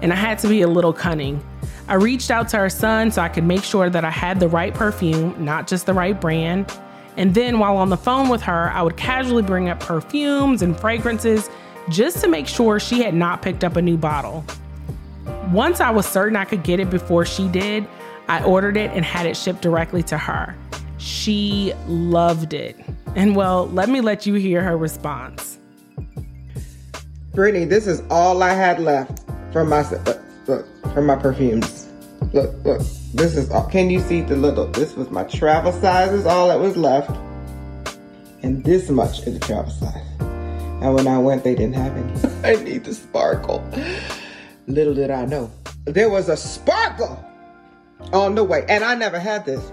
And 0.00 0.12
I 0.12 0.16
had 0.16 0.38
to 0.40 0.48
be 0.48 0.62
a 0.62 0.68
little 0.68 0.92
cunning. 0.92 1.42
I 1.88 1.94
reached 1.94 2.30
out 2.30 2.48
to 2.50 2.56
her 2.58 2.70
son 2.70 3.10
so 3.10 3.20
I 3.20 3.28
could 3.28 3.44
make 3.44 3.62
sure 3.62 3.90
that 3.90 4.04
I 4.04 4.10
had 4.10 4.40
the 4.40 4.48
right 4.48 4.72
perfume, 4.72 5.44
not 5.44 5.66
just 5.66 5.86
the 5.86 5.92
right 5.92 6.18
brand. 6.18 6.72
And 7.16 7.34
then 7.34 7.58
while 7.58 7.76
on 7.76 7.90
the 7.90 7.96
phone 7.96 8.28
with 8.28 8.42
her, 8.42 8.70
I 8.70 8.82
would 8.82 8.96
casually 8.96 9.42
bring 9.42 9.68
up 9.68 9.80
perfumes 9.80 10.62
and 10.62 10.78
fragrances 10.78 11.50
just 11.90 12.20
to 12.22 12.28
make 12.28 12.46
sure 12.46 12.80
she 12.80 13.02
had 13.02 13.14
not 13.14 13.42
picked 13.42 13.64
up 13.64 13.76
a 13.76 13.82
new 13.82 13.96
bottle. 13.96 14.44
Once 15.50 15.80
I 15.80 15.90
was 15.90 16.06
certain 16.06 16.36
I 16.36 16.44
could 16.44 16.62
get 16.62 16.80
it 16.80 16.90
before 16.90 17.26
she 17.26 17.48
did, 17.48 17.86
I 18.28 18.42
ordered 18.44 18.76
it 18.76 18.90
and 18.92 19.04
had 19.04 19.26
it 19.26 19.36
shipped 19.36 19.62
directly 19.62 20.02
to 20.04 20.18
her. 20.18 20.54
She 20.98 21.72
loved 21.86 22.54
it. 22.54 22.76
And 23.14 23.36
well, 23.36 23.66
let 23.68 23.88
me 23.88 24.00
let 24.00 24.26
you 24.26 24.34
hear 24.34 24.62
her 24.62 24.76
response. 24.76 25.58
Brittany, 27.34 27.64
this 27.64 27.86
is 27.86 28.02
all 28.10 28.42
I 28.42 28.52
had 28.52 28.80
left 28.80 29.20
from 29.52 29.68
my 29.68 29.80
uh, 29.80 30.02
look, 30.06 30.22
look 30.46 30.94
from 30.94 31.06
my 31.06 31.16
perfumes. 31.16 31.88
Look, 32.32 32.54
look. 32.64 32.80
This 33.12 33.36
is 33.36 33.50
all. 33.50 33.68
Can 33.68 33.90
you 33.90 34.00
see 34.00 34.22
the 34.22 34.36
little? 34.36 34.66
This 34.66 34.94
was 34.94 35.10
my 35.10 35.24
travel 35.24 35.72
size. 35.72 36.12
Is 36.12 36.26
all 36.26 36.48
that 36.48 36.58
was 36.58 36.76
left, 36.76 37.10
and 38.42 38.64
this 38.64 38.88
much 38.88 39.20
is 39.26 39.34
the 39.34 39.40
travel 39.40 39.70
size. 39.70 40.02
And 40.20 40.94
when 40.94 41.06
I 41.06 41.18
went, 41.18 41.44
they 41.44 41.54
didn't 41.54 41.74
have 41.74 41.96
any. 41.96 42.58
I 42.58 42.62
need 42.62 42.84
the 42.84 42.94
sparkle. 42.94 43.64
Little 44.66 44.94
did 44.94 45.10
I 45.10 45.26
know, 45.26 45.50
there 45.84 46.08
was 46.08 46.28
a 46.28 46.36
sparkle 46.36 47.22
on 48.12 48.34
no 48.34 48.44
way, 48.44 48.64
and 48.68 48.84
I 48.84 48.94
never 48.94 49.18
had 49.18 49.44
this. 49.46 49.72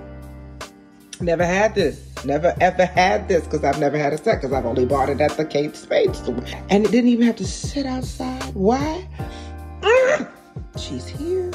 Never 1.19 1.45
had 1.45 1.75
this. 1.75 2.01
Never 2.25 2.55
ever 2.61 2.85
had 2.85 3.27
this 3.27 3.43
because 3.43 3.63
I've 3.63 3.79
never 3.79 3.97
had 3.97 4.13
a 4.13 4.17
set 4.17 4.41
because 4.41 4.53
I've 4.53 4.65
only 4.65 4.85
bought 4.85 5.09
it 5.09 5.21
at 5.21 5.37
the 5.37 5.45
Kate 5.45 5.75
Spade 5.75 6.15
store. 6.15 6.43
And 6.69 6.85
it 6.85 6.91
didn't 6.91 7.09
even 7.09 7.25
have 7.27 7.35
to 7.37 7.45
sit 7.45 7.85
outside. 7.85 8.43
Why? 8.53 9.07
Ah, 9.83 10.27
she's 10.77 11.07
here. 11.07 11.51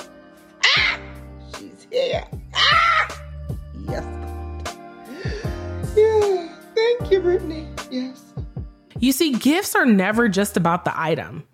Ah, 0.64 0.98
she's 1.56 1.86
here. 1.90 2.24
Ah, 2.54 3.18
yes. 3.88 4.04
Yeah. 5.96 6.48
Thank 6.74 7.10
you, 7.10 7.20
Brittany. 7.20 7.68
Yes. 7.90 8.22
You 8.98 9.12
see, 9.12 9.32
gifts 9.32 9.74
are 9.74 9.86
never 9.86 10.28
just 10.28 10.56
about 10.56 10.84
the 10.84 10.98
item. 10.98 11.44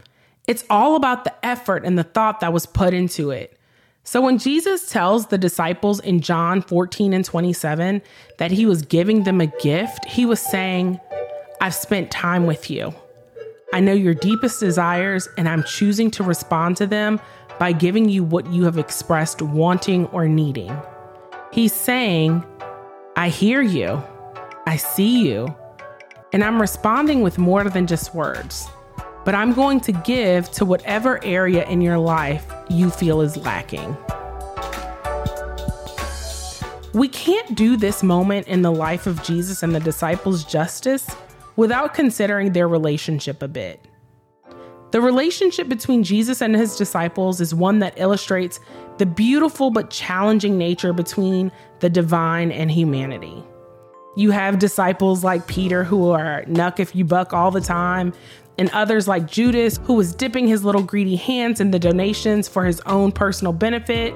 It's 0.47 0.65
all 0.69 0.97
about 0.97 1.25
the 1.25 1.35
effort 1.45 1.85
and 1.85 1.99
the 1.99 2.05
thought 2.05 2.41
that 2.41 2.53
was 2.53 2.67
put 2.67 2.95
into 2.95 3.31
it. 3.31 3.59
So 4.05 4.21
when 4.21 4.39
Jesus 4.39 4.89
tells 4.89 5.29
the 5.29 5.39
disciples 5.39 6.01
in 6.01 6.21
John 6.21 6.61
14 6.61 7.13
and 7.13 7.25
27 7.25 8.03
that 8.39 8.51
he 8.51 8.67
was 8.67 8.83
giving 8.83 9.23
them 9.23 9.41
a 9.41 9.47
gift, 9.47 10.05
he 10.07 10.27
was 10.27 10.41
saying, 10.41 10.99
I've 11.61 11.75
spent 11.75 12.11
time 12.11 12.47
with 12.47 12.69
you. 12.69 12.93
I 13.73 13.81
know 13.81 13.93
your 13.93 14.15
deepest 14.15 14.61
desires, 14.61 15.29
and 15.39 15.49
I'm 15.49 15.63
choosing 15.63 16.11
to 16.13 16.25
respond 16.25 16.77
to 16.79 16.87
them 16.87 17.21
by 17.59 17.73
giving 17.73 18.09
you 18.09 18.25
what 18.25 18.47
you 18.53 18.65
have 18.65 18.77
expressed 18.77 19.41
wanting 19.41 20.07
or 20.07 20.29
needing. 20.29 20.77
He's 21.53 21.73
saying, 21.73 22.45
I 23.17 23.29
hear 23.29 23.63
you, 23.63 24.03
I 24.67 24.77
see 24.77 25.27
you, 25.27 25.55
and 26.33 26.43
I'm 26.43 26.61
responding 26.61 27.23
with 27.23 27.39
more 27.39 27.65
than 27.65 27.87
just 27.87 28.15
words. 28.15 28.69
But 29.25 29.35
I'm 29.35 29.53
going 29.53 29.81
to 29.81 29.93
give 29.93 30.51
to 30.53 30.65
whatever 30.65 31.23
area 31.25 31.65
in 31.69 31.81
your 31.81 31.99
life 31.99 32.45
you 32.69 32.91
feel 32.91 33.21
is 33.21 33.37
lacking. 33.37 33.97
We 36.93 37.09
can't 37.09 37.55
do 37.55 37.77
this 37.77 38.03
moment 38.03 38.49
in 38.49 38.63
the 38.63 38.73
life 38.73 39.07
of 39.07 39.23
Jesus 39.23 39.63
and 39.63 39.75
the 39.75 39.81
disciples 39.81 40.45
justice 40.45 41.09
without 41.57 41.95
considering 41.95 42.53
their 42.53 42.69
relationship 42.69 43.43
a 43.43 43.49
bit. 43.49 43.81
The 44.91 45.01
relationship 45.01 45.71
between 45.71 46.03
Jesus 46.03 46.43
and 46.43 46.55
his 46.55 46.77
disciples 46.77 47.41
is 47.41 47.55
one 47.55 47.79
that 47.79 47.95
illustrates 47.97 48.61
the 48.99 49.07
beautiful 49.07 49.71
but 49.71 49.89
challenging 49.89 50.59
nature 50.59 50.93
between 50.93 51.51
the 51.81 51.89
divine 51.89 52.53
and 52.53 52.71
humanity. 52.71 53.43
You 54.15 54.31
have 54.31 54.59
disciples 54.59 55.25
like 55.25 55.47
Peter 55.47 55.85
who 55.85 56.11
are 56.11 56.45
knuck 56.45 56.81
if 56.81 56.95
you 56.95 57.05
buck 57.05 57.33
all 57.33 57.51
the 57.51 57.61
time, 57.61 58.13
and 58.59 58.69
others 58.71 59.09
like 59.09 59.27
Judas 59.27 59.79
who 59.85 59.95
was 59.95 60.15
dipping 60.15 60.47
his 60.47 60.65
little 60.65 60.83
greedy 60.83 61.17
hands 61.17 61.61
in 61.61 61.71
the 61.71 61.79
donations 61.79 62.47
for 62.47 62.65
his 62.65 62.81
own 62.83 63.13
personal 63.13 63.53
benefit. 63.53 64.15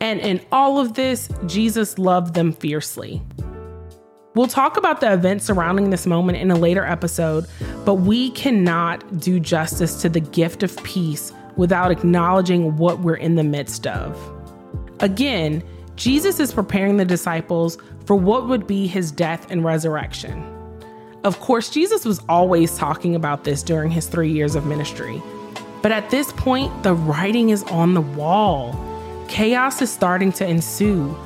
And 0.00 0.20
in 0.20 0.40
all 0.50 0.78
of 0.78 0.94
this, 0.94 1.28
Jesus 1.46 1.98
loved 1.98 2.34
them 2.34 2.52
fiercely. 2.52 3.22
We'll 4.34 4.46
talk 4.46 4.76
about 4.76 5.00
the 5.00 5.12
events 5.12 5.46
surrounding 5.46 5.90
this 5.90 6.06
moment 6.06 6.38
in 6.38 6.50
a 6.50 6.56
later 6.56 6.84
episode, 6.84 7.46
but 7.84 7.94
we 7.94 8.30
cannot 8.30 9.20
do 9.20 9.40
justice 9.40 10.00
to 10.02 10.08
the 10.08 10.20
gift 10.20 10.62
of 10.62 10.76
peace 10.82 11.32
without 11.56 11.90
acknowledging 11.90 12.76
what 12.76 13.00
we're 13.00 13.14
in 13.16 13.36
the 13.36 13.44
midst 13.44 13.86
of. 13.86 14.18
Again, 15.00 15.62
Jesus 15.96 16.40
is 16.40 16.52
preparing 16.52 16.98
the 16.98 17.04
disciples 17.04 17.78
for 18.04 18.16
what 18.16 18.46
would 18.48 18.66
be 18.66 18.86
his 18.86 19.10
death 19.10 19.50
and 19.50 19.64
resurrection. 19.64 20.44
Of 21.24 21.40
course, 21.40 21.70
Jesus 21.70 22.04
was 22.04 22.20
always 22.28 22.76
talking 22.76 23.14
about 23.14 23.44
this 23.44 23.62
during 23.62 23.90
his 23.90 24.06
three 24.06 24.30
years 24.30 24.54
of 24.54 24.66
ministry. 24.66 25.22
But 25.82 25.92
at 25.92 26.10
this 26.10 26.32
point, 26.32 26.82
the 26.82 26.94
writing 26.94 27.48
is 27.48 27.62
on 27.64 27.94
the 27.94 28.02
wall. 28.02 28.78
Chaos 29.28 29.80
is 29.80 29.90
starting 29.90 30.32
to 30.32 30.46
ensue. 30.46 31.16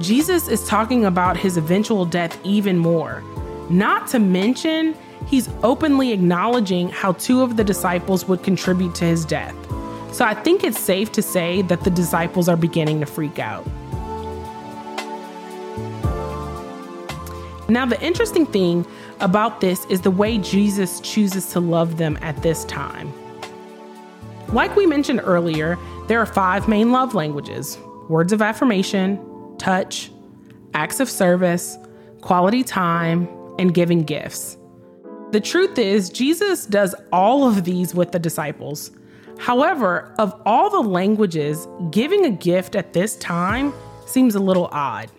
Jesus 0.00 0.48
is 0.48 0.66
talking 0.66 1.04
about 1.04 1.36
his 1.36 1.56
eventual 1.56 2.04
death 2.04 2.38
even 2.44 2.76
more. 2.76 3.22
Not 3.70 4.08
to 4.08 4.18
mention, 4.18 4.94
he's 5.26 5.48
openly 5.62 6.12
acknowledging 6.12 6.88
how 6.88 7.12
two 7.12 7.42
of 7.42 7.56
the 7.56 7.64
disciples 7.64 8.26
would 8.26 8.42
contribute 8.42 8.94
to 8.96 9.04
his 9.04 9.24
death. 9.24 9.54
So 10.12 10.24
I 10.24 10.34
think 10.34 10.64
it's 10.64 10.80
safe 10.80 11.12
to 11.12 11.22
say 11.22 11.62
that 11.62 11.84
the 11.84 11.90
disciples 11.90 12.48
are 12.48 12.56
beginning 12.56 13.00
to 13.00 13.06
freak 13.06 13.38
out. 13.38 13.66
Now, 17.68 17.84
the 17.84 18.00
interesting 18.00 18.46
thing 18.46 18.86
about 19.20 19.60
this 19.60 19.84
is 19.86 20.00
the 20.00 20.10
way 20.10 20.38
Jesus 20.38 21.00
chooses 21.00 21.50
to 21.50 21.60
love 21.60 21.96
them 21.96 22.16
at 22.22 22.40
this 22.42 22.64
time. 22.66 23.12
Like 24.52 24.76
we 24.76 24.86
mentioned 24.86 25.20
earlier, 25.24 25.76
there 26.06 26.20
are 26.20 26.26
five 26.26 26.68
main 26.68 26.92
love 26.92 27.14
languages 27.14 27.78
words 28.08 28.32
of 28.32 28.40
affirmation, 28.40 29.18
touch, 29.58 30.12
acts 30.74 31.00
of 31.00 31.10
service, 31.10 31.76
quality 32.20 32.62
time, 32.62 33.28
and 33.58 33.74
giving 33.74 34.04
gifts. 34.04 34.56
The 35.32 35.40
truth 35.40 35.76
is, 35.76 36.08
Jesus 36.08 36.66
does 36.66 36.94
all 37.12 37.48
of 37.48 37.64
these 37.64 37.96
with 37.96 38.12
the 38.12 38.20
disciples. 38.20 38.92
However, 39.38 40.14
of 40.18 40.40
all 40.46 40.70
the 40.70 40.88
languages, 40.88 41.66
giving 41.90 42.24
a 42.24 42.30
gift 42.30 42.76
at 42.76 42.92
this 42.92 43.16
time 43.16 43.74
seems 44.06 44.36
a 44.36 44.40
little 44.40 44.68
odd. 44.70 45.10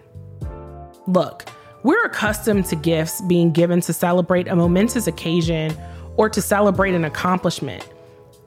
Look, 1.08 1.50
we're 1.84 2.04
accustomed 2.06 2.66
to 2.66 2.76
gifts 2.76 3.22
being 3.22 3.52
given 3.52 3.82
to 3.82 3.94
celebrate 3.94 4.48
a 4.48 4.56
momentous 4.56 5.08
occasion 5.08 5.76
or 6.18 6.30
to 6.30 6.42
celebrate 6.42 6.96
an 6.96 7.06
accomplishment, 7.06 7.88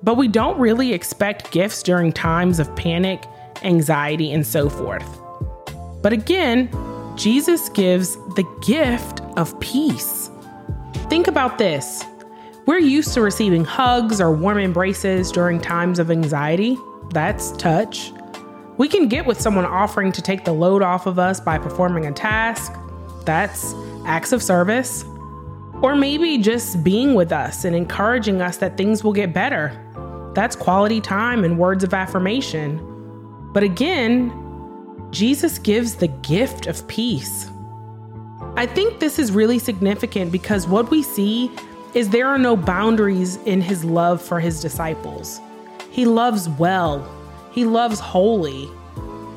but 0.03 0.17
we 0.17 0.29
don't 0.29 0.59
really 0.59 0.93
expect 0.93 1.53
gifts 1.53 1.83
during 1.83 2.13
times 2.13 2.59
of 2.59 2.75
panic, 2.77 3.23
anxiety, 3.63 4.33
and 4.33 4.47
so 4.47 4.69
forth. 4.69 5.21
But 6.03 6.13
again, 6.13 6.69
Jesus 7.17 7.69
gives 7.69 8.17
the 8.35 8.45
gift 8.67 9.21
of 9.37 9.59
peace. 9.61 10.31
Think 11.09 11.27
about 11.27 11.59
this. 11.59 12.05
We're 12.67 12.79
used 12.79 13.15
to 13.15 13.21
receiving 13.21 13.65
hugs 13.65 14.21
or 14.21 14.33
warm 14.33 14.59
embraces 14.59 15.31
during 15.33 15.61
times 15.61 15.99
of 15.99 16.11
anxiety. 16.11 16.79
That's 17.11 17.53
touch. 17.53 18.13
We 18.79 18.89
can 18.89 19.09
get 19.09 19.27
with 19.27 19.41
someone 19.41 19.67
offering 19.67 20.13
to 20.13 20.23
take 20.23 20.45
the 20.45 20.53
load 20.53 20.83
off 20.83 21.07
of 21.07 21.19
us 21.19 21.41
by 21.41 21.59
performing 21.59 22.07
a 22.07 22.13
task. 22.13 22.73
That's 23.25 23.75
acts 24.05 24.33
of 24.33 24.43
service. 24.43 25.05
Or 25.83 25.95
maybe 25.95 26.39
just 26.39 26.85
being 26.85 27.15
with 27.15 27.33
us 27.33 27.65
and 27.65 27.75
encouraging 27.75 28.43
us 28.43 28.59
that 28.59 28.77
things 28.77 29.03
will 29.03 29.13
get 29.13 29.33
better. 29.33 29.73
That's 30.35 30.55
quality 30.55 31.01
time 31.01 31.45
and 31.45 31.59
words 31.59 31.83
of 31.83 31.95
affirmation. 31.95 32.81
But 33.53 33.63
again, 33.63 34.33
Jesus 35.11 35.59
gives 35.59 35.97
the 35.97 36.09
gift 36.09 36.67
of 36.67 36.87
peace. 36.87 37.51
I 38.57 38.67
think 38.67 39.01
this 39.01 39.19
is 39.19 39.33
really 39.33 39.59
significant 39.59 40.31
because 40.31 40.67
what 40.67 40.91
we 40.91 41.03
see 41.03 41.51
is 41.95 42.11
there 42.11 42.29
are 42.29 42.39
no 42.39 42.57
boundaries 42.57 43.37
in 43.47 43.61
his 43.61 43.85
love 43.85 44.21
for 44.23 44.39
his 44.39 44.61
disciples. 44.61 45.41
He 45.91 46.05
loves 46.05 46.49
well, 46.49 47.09
he 47.53 47.65
loves 47.65 47.99
wholly. 47.99 48.69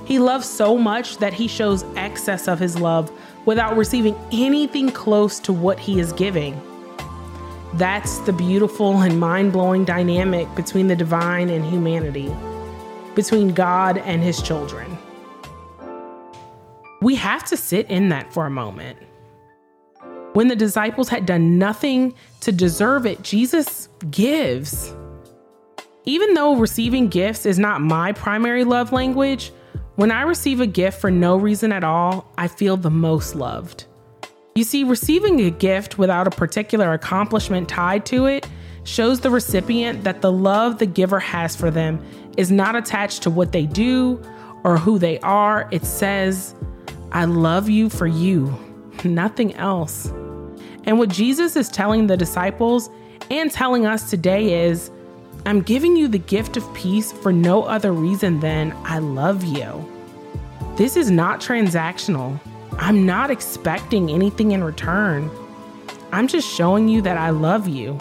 He 0.05 0.19
loves 0.19 0.47
so 0.47 0.77
much 0.77 1.17
that 1.17 1.33
he 1.33 1.47
shows 1.47 1.85
excess 1.95 2.47
of 2.47 2.59
his 2.59 2.77
love 2.77 3.11
without 3.45 3.75
receiving 3.75 4.15
anything 4.31 4.89
close 4.89 5.39
to 5.39 5.53
what 5.53 5.79
he 5.79 5.99
is 5.99 6.13
giving. 6.13 6.61
That's 7.73 8.19
the 8.19 8.33
beautiful 8.33 9.01
and 9.01 9.19
mind 9.19 9.51
blowing 9.51 9.83
dynamic 9.83 10.53
between 10.55 10.87
the 10.87 10.95
divine 10.95 11.49
and 11.49 11.65
humanity, 11.65 12.33
between 13.15 13.53
God 13.53 13.97
and 13.97 14.21
his 14.21 14.41
children. 14.41 14.97
We 17.01 17.15
have 17.15 17.43
to 17.45 17.57
sit 17.57 17.89
in 17.89 18.09
that 18.09 18.31
for 18.31 18.45
a 18.45 18.49
moment. 18.49 18.97
When 20.33 20.47
the 20.47 20.55
disciples 20.55 21.09
had 21.09 21.25
done 21.25 21.57
nothing 21.59 22.15
to 22.41 22.51
deserve 22.51 23.05
it, 23.05 23.21
Jesus 23.23 23.89
gives. 24.09 24.95
Even 26.05 26.33
though 26.33 26.55
receiving 26.55 27.07
gifts 27.07 27.45
is 27.45 27.59
not 27.59 27.81
my 27.81 28.11
primary 28.13 28.63
love 28.63 28.91
language, 28.91 29.51
when 29.95 30.11
I 30.11 30.23
receive 30.23 30.59
a 30.59 30.67
gift 30.67 30.99
for 30.99 31.11
no 31.11 31.37
reason 31.37 31.71
at 31.71 31.83
all, 31.83 32.31
I 32.37 32.47
feel 32.47 32.77
the 32.77 32.89
most 32.89 33.35
loved. 33.35 33.85
You 34.55 34.63
see, 34.63 34.83
receiving 34.83 35.39
a 35.41 35.51
gift 35.51 35.97
without 35.97 36.27
a 36.27 36.31
particular 36.31 36.93
accomplishment 36.93 37.69
tied 37.69 38.05
to 38.07 38.25
it 38.25 38.47
shows 38.83 39.21
the 39.21 39.29
recipient 39.29 40.03
that 40.03 40.21
the 40.21 40.31
love 40.31 40.79
the 40.79 40.85
giver 40.85 41.19
has 41.19 41.55
for 41.55 41.71
them 41.71 42.03
is 42.37 42.51
not 42.51 42.75
attached 42.75 43.23
to 43.23 43.29
what 43.29 43.51
they 43.51 43.65
do 43.65 44.21
or 44.63 44.77
who 44.77 44.97
they 44.97 45.19
are. 45.19 45.67
It 45.71 45.85
says, 45.85 46.55
I 47.11 47.25
love 47.25 47.69
you 47.69 47.89
for 47.89 48.07
you, 48.07 48.57
nothing 49.03 49.53
else. 49.55 50.07
And 50.85 50.97
what 50.97 51.09
Jesus 51.09 51.55
is 51.55 51.69
telling 51.69 52.07
the 52.07 52.17
disciples 52.17 52.89
and 53.29 53.51
telling 53.51 53.85
us 53.85 54.09
today 54.09 54.65
is 54.65 54.91
I'm 55.45 55.61
giving 55.61 55.97
you 55.97 56.07
the 56.07 56.19
gift 56.19 56.55
of 56.55 56.73
peace 56.73 57.11
for 57.11 57.33
no 57.33 57.63
other 57.63 57.91
reason 57.91 58.39
than 58.39 58.71
I 58.85 58.99
love 58.99 59.43
you. 59.43 59.89
This 60.77 60.95
is 60.95 61.11
not 61.11 61.41
transactional. 61.41 62.39
I'm 62.77 63.05
not 63.05 63.29
expecting 63.29 64.09
anything 64.09 64.51
in 64.51 64.63
return. 64.63 65.29
I'm 66.13 66.27
just 66.27 66.47
showing 66.47 66.87
you 66.87 67.01
that 67.01 67.17
I 67.17 67.31
love 67.31 67.67
you. 67.67 67.99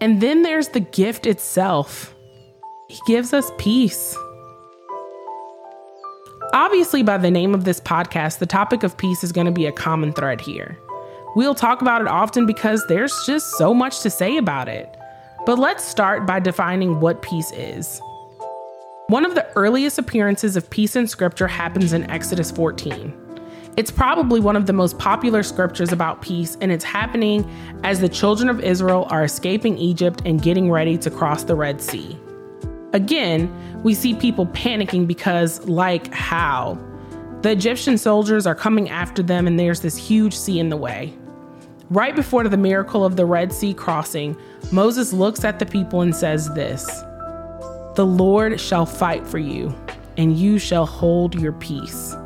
And 0.00 0.20
then 0.20 0.42
there's 0.42 0.68
the 0.68 0.80
gift 0.80 1.24
itself. 1.24 2.14
He 2.88 2.98
gives 3.06 3.32
us 3.32 3.50
peace. 3.56 4.16
Obviously, 6.52 7.02
by 7.02 7.16
the 7.16 7.30
name 7.30 7.54
of 7.54 7.64
this 7.64 7.80
podcast, 7.80 8.38
the 8.38 8.46
topic 8.46 8.82
of 8.82 8.96
peace 8.96 9.24
is 9.24 9.32
going 9.32 9.46
to 9.46 9.52
be 9.52 9.66
a 9.66 9.72
common 9.72 10.12
thread 10.12 10.40
here. 10.40 10.78
We'll 11.36 11.54
talk 11.54 11.80
about 11.80 12.00
it 12.00 12.08
often 12.08 12.44
because 12.44 12.84
there's 12.86 13.14
just 13.24 13.50
so 13.52 13.72
much 13.72 14.00
to 14.00 14.10
say 14.10 14.36
about 14.36 14.68
it. 14.68 14.94
But 15.46 15.58
let's 15.58 15.84
start 15.84 16.26
by 16.26 16.40
defining 16.40 17.00
what 17.00 17.20
peace 17.20 17.52
is. 17.52 18.00
One 19.08 19.26
of 19.26 19.34
the 19.34 19.46
earliest 19.56 19.98
appearances 19.98 20.56
of 20.56 20.70
peace 20.70 20.96
in 20.96 21.06
scripture 21.06 21.46
happens 21.46 21.92
in 21.92 22.10
Exodus 22.10 22.50
14. 22.50 23.12
It's 23.76 23.90
probably 23.90 24.40
one 24.40 24.56
of 24.56 24.64
the 24.64 24.72
most 24.72 24.98
popular 24.98 25.42
scriptures 25.42 25.92
about 25.92 26.22
peace, 26.22 26.56
and 26.62 26.72
it's 26.72 26.84
happening 26.84 27.44
as 27.82 28.00
the 28.00 28.08
children 28.08 28.48
of 28.48 28.60
Israel 28.60 29.06
are 29.10 29.24
escaping 29.24 29.76
Egypt 29.76 30.22
and 30.24 30.40
getting 30.40 30.70
ready 30.70 30.96
to 30.96 31.10
cross 31.10 31.44
the 31.44 31.54
Red 31.54 31.82
Sea. 31.82 32.18
Again, 32.94 33.52
we 33.82 33.92
see 33.92 34.14
people 34.14 34.46
panicking 34.46 35.06
because, 35.06 35.62
like, 35.68 36.10
how? 36.14 36.78
The 37.42 37.50
Egyptian 37.50 37.98
soldiers 37.98 38.46
are 38.46 38.54
coming 38.54 38.88
after 38.88 39.22
them, 39.22 39.46
and 39.46 39.58
there's 39.58 39.80
this 39.80 39.98
huge 39.98 40.34
sea 40.34 40.58
in 40.58 40.70
the 40.70 40.76
way. 40.78 41.12
Right 41.94 42.16
before 42.16 42.42
the 42.42 42.56
miracle 42.56 43.04
of 43.04 43.14
the 43.14 43.24
Red 43.24 43.52
Sea 43.52 43.72
crossing, 43.72 44.36
Moses 44.72 45.12
looks 45.12 45.44
at 45.44 45.60
the 45.60 45.64
people 45.64 46.00
and 46.00 46.12
says 46.12 46.52
this 46.52 46.84
The 47.94 48.04
Lord 48.04 48.60
shall 48.60 48.84
fight 48.84 49.24
for 49.24 49.38
you, 49.38 49.72
and 50.16 50.36
you 50.36 50.58
shall 50.58 50.86
hold 50.86 51.36
your 51.36 51.52
peace. 51.52 52.16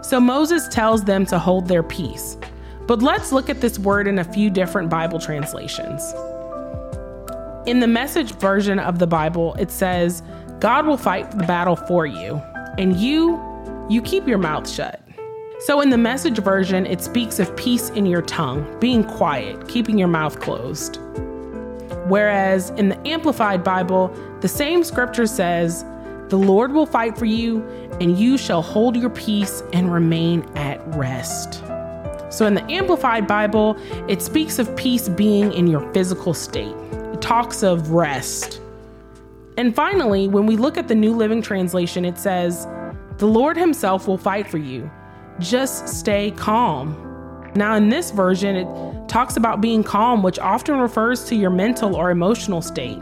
So 0.00 0.18
Moses 0.18 0.66
tells 0.68 1.04
them 1.04 1.26
to 1.26 1.38
hold 1.38 1.68
their 1.68 1.82
peace. 1.82 2.38
But 2.86 3.02
let's 3.02 3.32
look 3.32 3.50
at 3.50 3.60
this 3.60 3.78
word 3.78 4.08
in 4.08 4.18
a 4.18 4.24
few 4.24 4.48
different 4.48 4.88
Bible 4.88 5.18
translations. 5.18 6.02
In 7.66 7.80
the 7.80 7.86
message 7.86 8.32
version 8.36 8.78
of 8.78 8.98
the 8.98 9.06
Bible, 9.06 9.56
it 9.56 9.70
says, 9.70 10.22
God 10.58 10.86
will 10.86 10.96
fight 10.96 11.30
the 11.32 11.44
battle 11.44 11.76
for 11.76 12.06
you, 12.06 12.36
and 12.78 12.96
you, 12.96 13.38
you 13.90 14.00
keep 14.00 14.26
your 14.26 14.38
mouth 14.38 14.66
shut. 14.66 15.02
So 15.60 15.80
in 15.80 15.90
the 15.90 15.98
message 15.98 16.38
version, 16.38 16.86
it 16.86 17.00
speaks 17.00 17.40
of 17.40 17.54
peace 17.56 17.90
in 17.90 18.06
your 18.06 18.22
tongue, 18.22 18.78
being 18.78 19.02
quiet, 19.02 19.66
keeping 19.66 19.98
your 19.98 20.06
mouth 20.06 20.38
closed. 20.38 21.00
Whereas 22.06 22.70
in 22.70 22.88
the 22.88 23.08
Amplified 23.08 23.64
Bible, 23.64 24.08
the 24.40 24.46
same 24.46 24.84
scripture 24.84 25.26
says, 25.26 25.84
The 26.28 26.36
Lord 26.36 26.72
will 26.72 26.86
fight 26.86 27.18
for 27.18 27.24
you, 27.24 27.64
and 28.00 28.16
you 28.16 28.38
shall 28.38 28.62
hold 28.62 28.96
your 28.96 29.10
peace 29.10 29.64
and 29.72 29.92
remain 29.92 30.48
at 30.54 30.80
rest. 30.94 31.54
So 32.30 32.46
in 32.46 32.54
the 32.54 32.64
Amplified 32.70 33.26
Bible, 33.26 33.76
it 34.08 34.22
speaks 34.22 34.60
of 34.60 34.74
peace 34.76 35.08
being 35.08 35.52
in 35.52 35.66
your 35.66 35.92
physical 35.92 36.34
state, 36.34 36.76
it 36.92 37.20
talks 37.20 37.64
of 37.64 37.90
rest. 37.90 38.60
And 39.56 39.74
finally, 39.74 40.28
when 40.28 40.46
we 40.46 40.56
look 40.56 40.78
at 40.78 40.86
the 40.86 40.94
New 40.94 41.16
Living 41.16 41.42
Translation, 41.42 42.04
it 42.04 42.16
says, 42.16 42.68
The 43.16 43.26
Lord 43.26 43.56
Himself 43.56 44.06
will 44.06 44.18
fight 44.18 44.48
for 44.48 44.58
you. 44.58 44.88
Just 45.40 45.88
stay 45.88 46.32
calm. 46.32 47.04
Now, 47.54 47.76
in 47.76 47.88
this 47.88 48.10
version, 48.10 48.56
it 48.56 49.08
talks 49.08 49.36
about 49.36 49.60
being 49.60 49.82
calm, 49.82 50.22
which 50.22 50.38
often 50.38 50.78
refers 50.78 51.24
to 51.26 51.36
your 51.36 51.50
mental 51.50 51.94
or 51.94 52.10
emotional 52.10 52.60
state. 52.60 52.98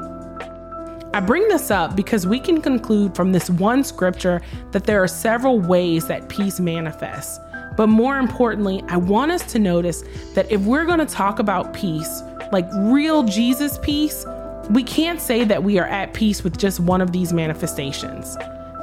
I 1.15 1.21
bring 1.21 1.49
this 1.49 1.71
up 1.71 1.97
because 1.97 2.27
we 2.27 2.39
can 2.39 2.61
conclude 2.61 3.17
from 3.17 3.33
this 3.33 3.49
one 3.49 3.83
scripture 3.85 4.43
that 4.73 4.85
there 4.85 5.03
are 5.03 5.09
several 5.09 5.59
ways 5.61 6.07
that 6.09 6.29
peace 6.29 6.61
manifests. 6.61 7.41
But 7.77 7.87
more 7.87 8.19
importantly, 8.19 8.85
I 8.89 8.99
want 8.99 9.33
us 9.33 9.51
to 9.53 9.59
notice 9.59 10.05
that 10.35 10.51
if 10.51 10.61
we're 10.63 10.85
going 10.85 10.99
to 10.99 11.07
talk 11.07 11.39
about 11.39 11.73
peace, 11.73 12.23
like 12.53 12.69
real 12.75 13.23
Jesus 13.23 13.79
peace, 13.79 14.27
we 14.71 14.83
can't 14.83 15.21
say 15.21 15.45
that 15.45 15.63
we 15.63 15.79
are 15.79 15.87
at 15.87 16.13
peace 16.13 16.45
with 16.45 16.59
just 16.59 16.81
one 16.81 17.01
of 17.01 17.13
these 17.13 17.33
manifestations. 17.33 18.37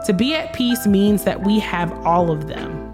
To 0.05 0.13
be 0.13 0.33
at 0.33 0.53
peace 0.53 0.87
means 0.87 1.23
that 1.23 1.43
we 1.43 1.59
have 1.59 1.91
all 2.05 2.31
of 2.31 2.47
them. 2.47 2.92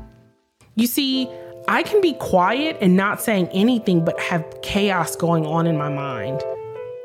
You 0.80 0.88
see, 0.88 1.30
I 1.68 1.84
can 1.84 2.00
be 2.00 2.14
quiet 2.14 2.78
and 2.80 2.96
not 2.96 3.22
saying 3.22 3.50
anything 3.50 4.06
but 4.06 4.18
have 4.18 4.46
chaos 4.62 5.14
going 5.14 5.46
on 5.46 5.68
in 5.68 5.78
my 5.78 5.90
mind. 5.90 6.42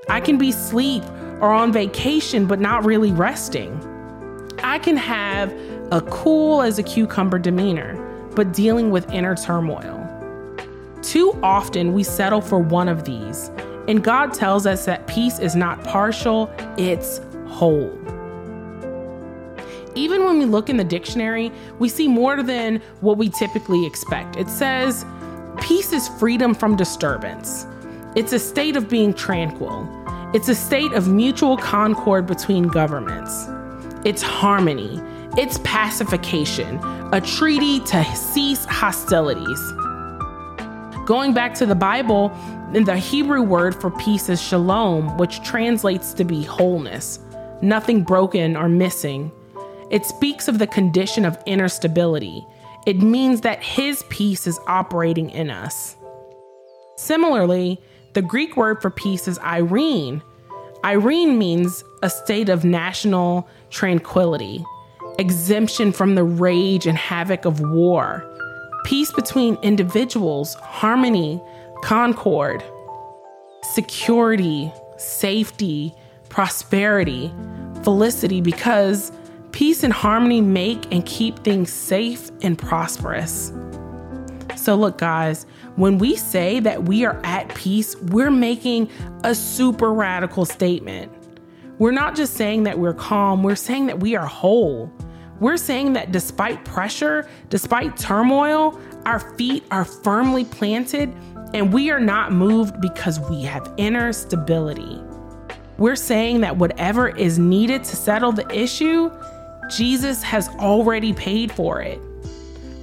I 0.09 0.21
can 0.21 0.39
be 0.39 0.51
asleep 0.51 1.03
or 1.41 1.53
on 1.53 1.73
vacation 1.73 2.47
but 2.47 2.61
not 2.61 2.85
really 2.85 3.11
resting. 3.11 3.77
I 4.63 4.79
can 4.79 4.97
have 4.97 5.53
a 5.91 6.01
cool 6.03 6.63
as 6.63 6.79
a 6.79 6.85
cucumber 6.85 7.41
demeanor 7.41 8.01
but 8.37 8.53
dealing 8.53 8.93
with 8.93 9.11
inner 9.11 9.35
turmoil. 9.35 10.01
Too 11.03 11.37
often 11.43 11.95
we 11.95 12.05
settle 12.05 12.41
for 12.41 12.61
one 12.61 12.89
of 12.89 13.05
these, 13.05 13.51
and 13.89 14.05
God 14.05 14.33
tells 14.33 14.67
us 14.67 14.85
that 14.85 15.09
peace 15.09 15.41
is 15.41 15.57
not 15.57 15.83
partial, 15.83 16.49
it's 16.79 17.21
whole. 17.49 17.91
Even 19.95 20.25
when 20.25 20.39
we 20.39 20.45
look 20.45 20.69
in 20.69 20.77
the 20.77 20.85
dictionary, 20.85 21.53
we 21.79 21.89
see 21.89 22.09
more 22.09 22.43
than 22.43 22.81
what 23.01 23.17
we 23.17 23.29
typically 23.29 23.87
expect. 23.87 24.37
It 24.37 24.49
says, 24.49 25.05
Peace 25.61 25.93
is 25.93 26.09
freedom 26.09 26.55
from 26.55 26.77
disturbance. 26.77 27.67
It's 28.17 28.33
a 28.33 28.39
state 28.39 28.77
of 28.77 28.89
being 28.89 29.15
tranquil. 29.15 29.89
It's 30.35 30.49
a 30.49 30.55
state 30.55 30.93
of 30.93 31.09
mutual 31.09 31.57
concord 31.57 32.27
between 32.27 32.69
governments. 32.69 33.47
It's 34.05 34.23
harmony. 34.23 35.01
It's 35.37 35.59
pacification, 35.65 36.79
a 37.13 37.21
treaty 37.21 37.81
to 37.81 38.05
cease 38.15 38.65
hostilities. 38.67 39.73
Going 41.07 41.35
back 41.35 41.55
to 41.55 41.67
the 41.67 41.75
Bible, 41.75 42.29
the 42.73 42.97
Hebrew 42.97 43.43
word 43.43 43.75
for 43.75 43.91
peace 43.91 44.29
is 44.29 44.41
shalom, 44.41 45.17
which 45.19 45.43
translates 45.43 46.15
to 46.15 46.25
be 46.25 46.45
wholeness, 46.45 47.19
nothing 47.63 48.05
broken 48.05 48.57
or 48.57 48.69
missing. 48.69 49.33
It 49.91 50.05
speaks 50.05 50.49
of 50.49 50.59
the 50.59 50.67
condition 50.67 51.25
of 51.25 51.39
inner 51.47 51.69
stability. 51.69 52.47
It 52.87 52.99
means 52.99 53.43
that 53.43 53.63
His 53.63 54.03
peace 54.09 54.47
is 54.47 54.61
operating 54.67 55.31
in 55.31 55.51
us. 55.51 55.97
Similarly, 56.97 57.81
the 58.15 58.23
Greek 58.23 58.57
word 58.57 58.81
for 58.81 58.91
peace 58.91 59.27
is 59.27 59.39
eirene. 59.41 60.23
eirene 60.85 61.37
means 61.37 61.83
a 62.03 62.11
state 62.11 62.49
of 62.49 62.65
national 62.65 63.49
tranquility 63.71 64.65
exemption 65.19 65.93
from 65.93 66.15
the 66.15 66.25
rage 66.25 66.87
and 66.87 66.99
havoc 66.99 67.45
of 67.45 67.61
war, 67.61 68.25
peace 68.85 69.13
between 69.13 69.57
individuals, 69.63 70.55
harmony, 70.55 71.41
concord, 71.83 72.63
security, 73.73 74.73
safety, 74.97 75.95
prosperity, 76.29 77.33
felicity, 77.83 78.41
because 78.41 79.13
peace 79.55 79.85
and 79.85 79.93
harmony 79.93 80.41
make 80.41 80.93
and 80.93 81.07
keep 81.07 81.39
things 81.45 81.73
safe 81.73 82.33
and 82.43 82.59
prosperous. 82.59 83.53
So, 84.57 84.75
look, 84.75 84.99
guys, 84.99 85.47
when 85.77 85.99
we 85.99 86.17
say 86.17 86.59
that 86.59 86.83
we 86.85 87.05
are 87.05 87.21
at 87.23 87.55
peace, 87.55 87.95
we're 87.97 88.33
making 88.33 88.91
a 89.23 89.33
super 89.33 89.95
radical 89.95 90.45
statement. 90.45 91.13
We're 91.79 91.93
not 91.93 92.17
just 92.17 92.35
saying 92.35 92.65
that 92.65 92.81
we're 92.81 92.95
calm, 92.95 93.45
we're 93.45 93.55
saying 93.55 93.87
that 93.87 94.01
we 94.01 94.17
are 94.17 94.27
whole. 94.27 94.93
We're 95.39 95.57
saying 95.57 95.93
that 95.93 96.11
despite 96.11 96.65
pressure, 96.65 97.29
despite 97.49 97.97
turmoil, 97.97 98.81
our 99.07 99.21
feet 99.37 99.63
are 99.71 99.85
firmly 99.85 100.47
planted 100.47 101.15
and 101.53 101.73
we 101.73 101.93
are 101.93 102.01
not 102.01 102.33
moved 102.33 102.81
because 102.81 103.21
we 103.21 103.43
have 103.43 103.73
inner 103.77 104.13
stability. 104.13 105.01
We're 105.77 105.97
saying 105.97 106.41
that 106.41 106.57
whatever 106.57 107.09
is 107.09 107.39
needed 107.39 107.85
to 107.85 107.97
settle 107.97 108.33
the 108.33 108.49
issue, 108.53 109.11
Jesus 109.71 110.23
has 110.23 110.49
already 110.51 111.13
paid 111.13 111.53
for 111.53 111.81
it. 111.81 111.97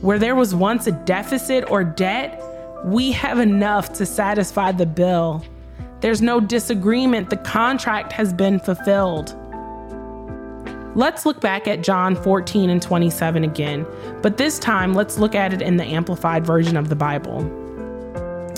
Where 0.02 0.18
there 0.18 0.36
was 0.36 0.56
once 0.56 0.88
a 0.88 0.92
deficit 0.92 1.70
or 1.70 1.84
debt, 1.84 2.42
we 2.86 3.12
have 3.12 3.40
enough 3.40 3.94
to 3.94 4.06
satisfy 4.06 4.72
the 4.72 4.86
bill. 4.86 5.46
There's 6.00 6.22
no 6.22 6.40
disagreement, 6.40 7.30
the 7.30 7.38
contract 7.38 8.12
has 8.14 8.34
been 8.34 8.60
fulfilled. 8.60 9.36
Let's 10.96 11.26
look 11.26 11.40
back 11.40 11.68
at 11.68 11.84
John 11.84 12.16
14 12.16 12.70
and 12.70 12.82
27 12.82 13.44
again, 13.44 13.86
but 14.22 14.38
this 14.38 14.60
time 14.60 14.94
let's 14.94 15.20
look 15.20 15.36
at 15.36 15.54
it 15.54 15.62
in 15.62 15.78
the 15.78 15.86
amplified 15.86 16.46
version 16.46 16.76
of 16.76 16.90
the 16.90 16.96
Bible. 16.96 17.46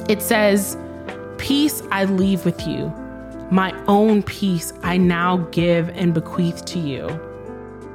It 0.09 0.21
says, 0.21 0.77
Peace 1.37 1.83
I 1.91 2.05
leave 2.05 2.45
with 2.45 2.65
you, 2.65 2.87
my 3.51 3.71
own 3.87 4.23
peace 4.23 4.73
I 4.81 4.97
now 4.97 5.37
give 5.51 5.89
and 5.89 6.13
bequeath 6.13 6.63
to 6.65 6.79
you. 6.79 7.07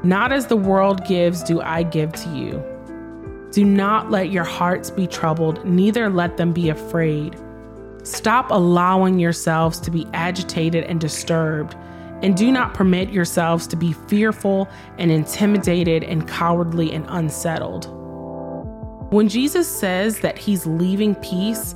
Not 0.09 0.33
as 0.33 0.47
the 0.47 0.57
world 0.57 1.05
gives, 1.05 1.43
do 1.43 1.61
I 1.61 1.83
give 1.83 2.15
to 2.15 2.31
you. 2.31 2.65
Do 3.53 3.63
not 3.63 4.11
let 4.11 4.31
your 4.31 4.43
hearts 4.43 4.91
be 4.91 5.07
troubled, 5.07 5.63
neither 5.67 6.09
let 6.09 6.39
them 6.39 6.55
be 6.55 6.71
afraid. 6.71 7.37
Stop 8.05 8.51
allowing 8.51 9.19
yourselves 9.19 9.79
to 9.81 9.91
be 9.91 10.07
agitated 10.15 10.85
and 10.85 10.99
disturbed 10.99 11.77
and 12.23 12.35
do 12.35 12.51
not 12.51 12.73
permit 12.73 13.11
yourselves 13.11 13.67
to 13.67 13.77
be 13.77 13.93
fearful 13.93 14.67
and 14.97 15.13
intimidated 15.13 16.03
and 16.05 16.27
cowardly 16.27 16.91
and 16.91 17.05
unsettled. 17.11 17.85
When 19.13 19.29
Jesus 19.29 19.69
says 19.69 20.21
that 20.21 20.39
he's 20.39 20.65
leaving 20.65 21.17
peace, 21.17 21.75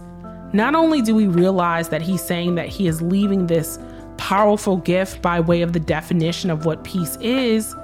not 0.54 0.74
only 0.74 1.02
do 1.02 1.14
we 1.14 1.26
realize 1.26 1.90
that 1.90 2.00
he's 2.00 2.22
saying 2.22 2.54
that 2.54 2.68
he 2.68 2.86
is 2.86 3.02
leaving 3.02 3.46
this 3.46 3.78
powerful 4.16 4.78
gift 4.78 5.20
by 5.20 5.38
way 5.38 5.60
of 5.60 5.74
the 5.74 5.80
definition 5.80 6.48
of 6.48 6.64
what 6.64 6.82
peace 6.82 7.18
is, 7.20 7.74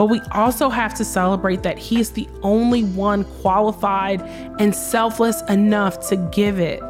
but 0.00 0.06
we 0.06 0.18
also 0.32 0.70
have 0.70 0.94
to 0.94 1.04
celebrate 1.04 1.62
that 1.62 1.76
he 1.76 2.00
is 2.00 2.12
the 2.12 2.26
only 2.42 2.84
one 2.84 3.22
qualified 3.42 4.22
and 4.58 4.74
selfless 4.74 5.42
enough 5.42 6.08
to 6.08 6.16
give 6.32 6.58
it. 6.58 6.80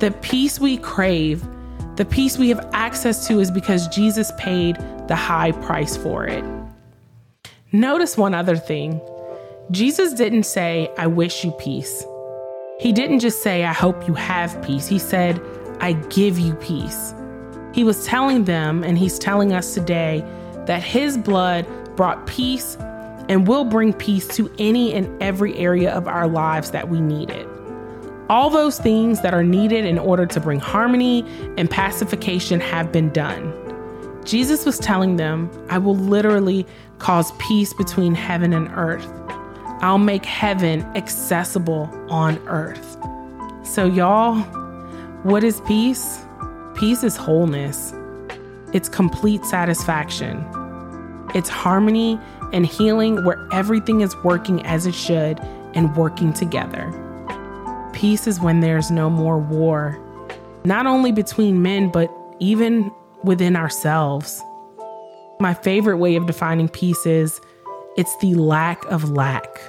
The 0.00 0.12
peace 0.20 0.58
we 0.58 0.78
crave 0.78 1.46
the 1.94 2.04
peace 2.04 2.36
we 2.36 2.48
have 2.48 2.68
access 2.72 3.28
to 3.28 3.38
is 3.38 3.52
because 3.52 3.86
Jesus 3.86 4.32
paid 4.36 4.74
the 5.06 5.14
high 5.14 5.52
price 5.52 5.96
for 5.96 6.26
it. 6.26 6.44
Notice 7.70 8.18
one 8.18 8.34
other 8.34 8.56
thing 8.56 9.00
Jesus 9.70 10.12
didn't 10.12 10.42
say, 10.42 10.90
I 10.98 11.06
wish 11.06 11.44
you 11.44 11.52
peace. 11.52 12.04
He 12.80 12.90
didn't 12.90 13.20
just 13.20 13.44
say, 13.44 13.62
I 13.62 13.72
hope 13.72 14.08
you 14.08 14.14
have 14.14 14.60
peace. 14.60 14.88
He 14.88 14.98
said, 14.98 15.40
I 15.78 15.92
give 16.10 16.36
you 16.36 16.54
peace. 16.54 17.14
He 17.72 17.84
was 17.84 18.04
telling 18.04 18.42
them, 18.42 18.82
and 18.82 18.98
he's 18.98 19.20
telling 19.20 19.52
us 19.52 19.72
today, 19.72 20.24
that 20.66 20.82
his 20.82 21.18
blood 21.18 21.66
brought 21.96 22.26
peace 22.26 22.76
and 23.28 23.46
will 23.46 23.64
bring 23.64 23.92
peace 23.92 24.26
to 24.28 24.50
any 24.58 24.92
and 24.92 25.22
every 25.22 25.56
area 25.56 25.92
of 25.92 26.06
our 26.06 26.28
lives 26.28 26.70
that 26.72 26.88
we 26.88 27.00
need 27.00 27.30
it. 27.30 27.48
All 28.28 28.50
those 28.50 28.78
things 28.78 29.20
that 29.22 29.34
are 29.34 29.44
needed 29.44 29.84
in 29.84 29.98
order 29.98 30.26
to 30.26 30.40
bring 30.40 30.60
harmony 30.60 31.24
and 31.58 31.70
pacification 31.70 32.60
have 32.60 32.90
been 32.90 33.10
done. 33.10 33.52
Jesus 34.24 34.64
was 34.64 34.78
telling 34.78 35.16
them, 35.16 35.50
I 35.68 35.78
will 35.78 35.96
literally 35.96 36.66
cause 36.98 37.32
peace 37.32 37.74
between 37.74 38.14
heaven 38.14 38.54
and 38.54 38.70
earth. 38.74 39.08
I'll 39.82 39.98
make 39.98 40.24
heaven 40.24 40.82
accessible 40.96 41.90
on 42.08 42.38
earth. 42.48 42.96
So, 43.64 43.84
y'all, 43.84 44.36
what 45.24 45.44
is 45.44 45.60
peace? 45.62 46.24
Peace 46.74 47.04
is 47.04 47.16
wholeness, 47.16 47.92
it's 48.74 48.88
complete 48.88 49.44
satisfaction, 49.44 50.44
it's 51.34 51.48
harmony 51.48 52.18
and 52.52 52.66
healing 52.66 53.24
where 53.24 53.48
everything 53.52 54.00
is 54.02 54.14
working 54.18 54.64
as 54.66 54.86
it 54.86 54.94
should 54.94 55.40
and 55.74 55.96
working 55.96 56.32
together. 56.32 56.92
Peace 57.92 58.26
is 58.26 58.40
when 58.40 58.60
there's 58.60 58.90
no 58.90 59.08
more 59.08 59.38
war, 59.38 59.98
not 60.64 60.86
only 60.86 61.12
between 61.12 61.62
men, 61.62 61.88
but 61.88 62.10
even 62.40 62.92
within 63.22 63.56
ourselves. 63.56 64.42
My 65.40 65.54
favorite 65.54 65.98
way 65.98 66.16
of 66.16 66.26
defining 66.26 66.68
peace 66.68 67.06
is 67.06 67.40
it's 67.96 68.16
the 68.18 68.34
lack 68.34 68.84
of 68.86 69.10
lack. 69.10 69.60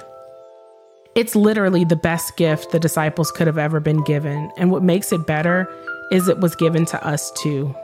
It's 1.14 1.34
literally 1.34 1.84
the 1.84 1.96
best 1.96 2.36
gift 2.36 2.72
the 2.72 2.78
disciples 2.78 3.30
could 3.30 3.46
have 3.46 3.56
ever 3.56 3.80
been 3.80 4.04
given. 4.04 4.50
And 4.58 4.70
what 4.70 4.82
makes 4.82 5.12
it 5.12 5.26
better 5.26 5.72
is 6.12 6.28
it 6.28 6.40
was 6.40 6.54
given 6.54 6.84
to 6.86 7.06
us 7.06 7.30
too. 7.32 7.74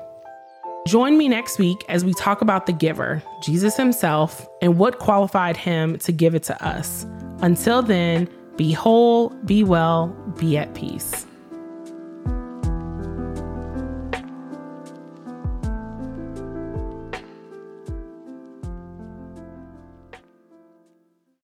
Join 0.86 1.16
me 1.16 1.28
next 1.28 1.60
week 1.60 1.84
as 1.88 2.04
we 2.04 2.12
talk 2.14 2.40
about 2.40 2.66
the 2.66 2.72
giver, 2.72 3.22
Jesus 3.40 3.76
himself, 3.76 4.48
and 4.60 4.78
what 4.78 4.98
qualified 4.98 5.56
him 5.56 5.96
to 5.98 6.10
give 6.10 6.34
it 6.34 6.42
to 6.44 6.64
us. 6.64 7.06
Until 7.40 7.82
then, 7.82 8.28
be 8.56 8.72
whole, 8.72 9.28
be 9.44 9.62
well, 9.62 10.08
be 10.38 10.58
at 10.58 10.74
peace. 10.74 11.24